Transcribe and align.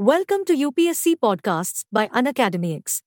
Welcome 0.00 0.46
to 0.46 0.56
UPSC 0.56 1.16
Podcasts 1.16 1.84
by 1.92 2.08
UnacademyX. 2.08 3.02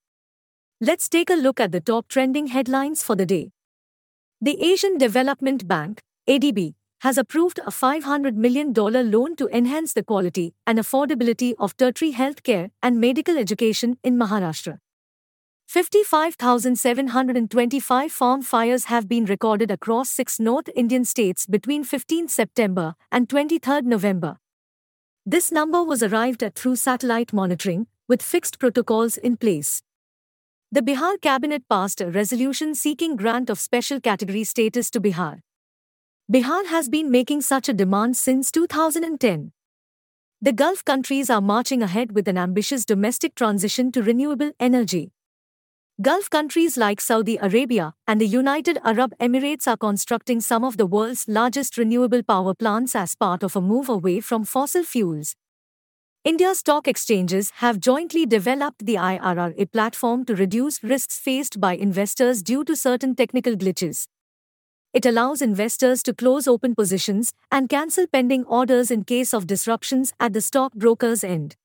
Let's 0.79 1.09
take 1.09 1.31
a 1.31 1.33
look 1.33 1.59
at 1.59 1.71
the 1.71 1.81
top 1.81 2.07
trending 2.07 2.45
headlines 2.45 3.01
for 3.01 3.15
the 3.15 3.25
day. 3.25 3.49
The 4.39 4.63
Asian 4.63 4.99
Development 4.99 5.67
Bank, 5.67 6.01
ADB, 6.29 6.75
has 7.01 7.17
approved 7.17 7.57
a 7.65 7.71
$500 7.71 8.35
million 8.35 8.73
loan 8.73 9.35
to 9.37 9.47
enhance 9.47 9.93
the 9.93 10.03
quality 10.03 10.53
and 10.67 10.77
affordability 10.77 11.55
of 11.57 11.75
tertiary 11.77 12.13
healthcare 12.13 12.69
and 12.83 13.01
medical 13.01 13.39
education 13.39 13.97
in 14.03 14.15
Maharashtra. 14.15 14.77
55,725 15.65 18.11
farm 18.11 18.43
fires 18.43 18.85
have 18.85 19.09
been 19.09 19.25
recorded 19.25 19.71
across 19.71 20.11
six 20.11 20.39
North 20.39 20.69
Indian 20.75 21.05
states 21.05 21.47
between 21.47 21.83
15 21.83 22.27
September 22.27 22.93
and 23.11 23.27
23 23.27 23.81
November. 23.81 24.37
This 25.25 25.53
number 25.53 25.81
was 25.81 26.03
arrived 26.03 26.43
at 26.43 26.55
through 26.55 26.75
satellite 26.75 27.31
monitoring, 27.31 27.87
with 28.09 28.21
fixed 28.21 28.59
protocols 28.59 29.15
in 29.15 29.37
place. 29.37 29.81
The 30.69 30.81
Bihar 30.81 31.21
cabinet 31.21 31.63
passed 31.69 32.01
a 32.01 32.11
resolution 32.11 32.75
seeking 32.75 33.15
grant 33.15 33.49
of 33.49 33.57
special 33.57 34.01
category 34.01 34.43
status 34.43 34.89
to 34.89 34.99
Bihar. 34.99 35.39
Bihar 36.29 36.65
has 36.65 36.89
been 36.89 37.09
making 37.09 37.39
such 37.41 37.69
a 37.69 37.73
demand 37.73 38.17
since 38.17 38.51
2010. 38.51 39.53
The 40.41 40.51
Gulf 40.51 40.83
countries 40.83 41.29
are 41.29 41.39
marching 41.39 41.81
ahead 41.81 42.11
with 42.11 42.27
an 42.27 42.37
ambitious 42.37 42.83
domestic 42.83 43.33
transition 43.33 43.93
to 43.93 44.03
renewable 44.03 44.51
energy. 44.59 45.13
Gulf 46.03 46.29
countries 46.29 46.75
like 46.75 46.99
Saudi 46.99 47.37
Arabia 47.37 47.93
and 48.05 48.19
the 48.19 48.27
United 48.27 48.77
Arab 48.83 49.13
Emirates 49.21 49.69
are 49.69 49.77
constructing 49.77 50.41
some 50.41 50.65
of 50.65 50.75
the 50.75 50.85
world's 50.85 51.29
largest 51.29 51.77
renewable 51.77 52.21
power 52.21 52.53
plants 52.53 52.93
as 52.93 53.15
part 53.15 53.41
of 53.41 53.55
a 53.55 53.61
move 53.61 53.87
away 53.87 54.19
from 54.19 54.43
fossil 54.43 54.83
fuels. 54.83 55.37
India's 56.25 56.59
stock 56.59 56.89
exchanges 56.89 57.51
have 57.61 57.79
jointly 57.79 58.25
developed 58.25 58.85
the 58.85 58.95
IRRA 58.95 59.71
platform 59.71 60.25
to 60.25 60.35
reduce 60.35 60.83
risks 60.83 61.17
faced 61.17 61.61
by 61.61 61.73
investors 61.73 62.43
due 62.43 62.65
to 62.65 62.75
certain 62.75 63.15
technical 63.15 63.55
glitches. 63.55 64.07
It 64.91 65.05
allows 65.05 65.41
investors 65.41 66.03
to 66.03 66.13
close 66.13 66.49
open 66.49 66.75
positions 66.75 67.31
and 67.49 67.69
cancel 67.69 68.07
pending 68.07 68.43
orders 68.43 68.91
in 68.91 69.05
case 69.05 69.33
of 69.33 69.47
disruptions 69.47 70.11
at 70.19 70.33
the 70.33 70.41
stockbroker's 70.41 71.23
end. 71.23 71.55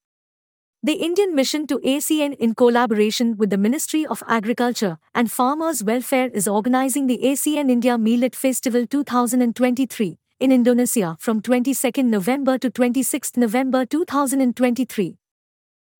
The 0.88 1.04
Indian 1.04 1.34
mission 1.34 1.66
to 1.66 1.78
ASEAN 1.80 2.34
in 2.38 2.54
collaboration 2.54 3.36
with 3.36 3.50
the 3.50 3.58
Ministry 3.58 4.06
of 4.06 4.22
Agriculture 4.26 4.96
and 5.14 5.30
Farmers 5.30 5.84
Welfare 5.84 6.30
is 6.32 6.48
organizing 6.48 7.08
the 7.08 7.18
ASEAN 7.22 7.70
India 7.70 7.98
Millet 7.98 8.34
Festival 8.34 8.86
2023 8.86 10.18
in 10.40 10.50
Indonesia 10.50 11.18
from 11.20 11.42
22 11.42 12.02
November 12.04 12.56
to 12.56 12.70
26 12.70 13.36
November 13.36 13.84
2023. 13.84 15.18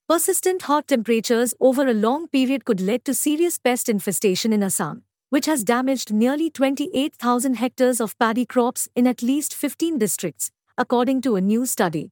Persistent 0.08 0.62
hot 0.62 0.88
temperatures 0.88 1.52
over 1.60 1.86
a 1.86 1.92
long 1.92 2.26
period 2.26 2.64
could 2.64 2.80
lead 2.80 3.04
to 3.04 3.12
serious 3.12 3.58
pest 3.58 3.90
infestation 3.90 4.54
in 4.54 4.62
Assam, 4.62 5.02
which 5.28 5.44
has 5.44 5.64
damaged 5.64 6.14
nearly 6.14 6.48
28,000 6.48 7.56
hectares 7.56 8.00
of 8.00 8.18
paddy 8.18 8.46
crops 8.46 8.88
in 8.96 9.06
at 9.06 9.22
least 9.22 9.52
15 9.52 9.98
districts, 9.98 10.50
according 10.78 11.20
to 11.20 11.36
a 11.36 11.42
new 11.42 11.66
study. 11.66 12.10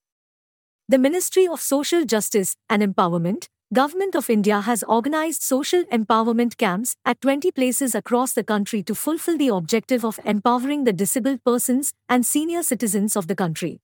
The 0.88 0.98
Ministry 0.98 1.48
of 1.48 1.60
Social 1.60 2.04
Justice 2.04 2.54
and 2.70 2.80
Empowerment, 2.80 3.48
Government 3.74 4.14
of 4.14 4.30
India 4.30 4.60
has 4.60 4.84
organized 4.84 5.42
social 5.42 5.82
empowerment 5.86 6.56
camps 6.58 6.94
at 7.04 7.20
20 7.20 7.50
places 7.50 7.96
across 7.96 8.32
the 8.34 8.44
country 8.44 8.84
to 8.84 8.94
fulfill 8.94 9.36
the 9.36 9.48
objective 9.48 10.04
of 10.04 10.20
empowering 10.24 10.84
the 10.84 10.92
disabled 10.92 11.42
persons 11.42 11.92
and 12.08 12.24
senior 12.24 12.62
citizens 12.62 13.16
of 13.16 13.26
the 13.26 13.34
country. 13.34 13.80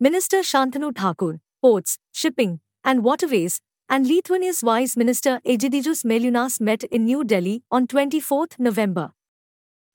Minister 0.00 0.38
Shantanu 0.38 0.96
Thakur, 0.96 1.40
Ports, 1.60 1.98
Shipping, 2.12 2.60
and 2.82 3.04
Waterways, 3.04 3.60
and 3.90 4.06
Lithuania's 4.06 4.62
Vice 4.62 4.96
Minister 4.96 5.42
Egidijus 5.44 6.02
Meilūnas 6.02 6.62
met 6.62 6.84
in 6.84 7.04
New 7.04 7.24
Delhi 7.24 7.62
on 7.70 7.86
24 7.86 8.46
November. 8.58 9.12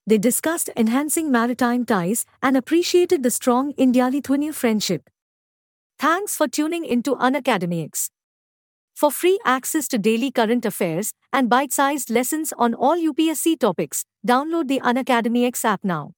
They 0.06 0.19
discussed 0.19 0.69
enhancing 0.78 1.31
maritime 1.31 1.84
ties 1.84 2.28
and 2.44 2.56
appreciated 2.56 3.23
the 3.23 3.31
strong 3.31 3.72
India 3.72 4.07
Lithuania 4.07 4.53
friendship. 4.53 5.09
Thanks 6.01 6.35
for 6.35 6.47
tuning 6.47 6.84
into 6.84 7.16
UnacademyX. 7.17 8.09
For 8.95 9.12
free 9.12 9.38
access 9.45 9.88
to 9.89 10.00
daily 10.00 10.31
current 10.31 10.66
affairs 10.66 11.12
and 11.31 11.47
bite 11.47 11.72
sized 11.72 12.09
lessons 12.09 12.51
on 12.57 12.73
all 12.73 12.97
UPSC 12.97 13.59
topics, 13.59 14.03
download 14.28 14.67
the 14.67 14.79
UnacademyX 14.79 15.63
app 15.63 15.84
now. 15.84 16.13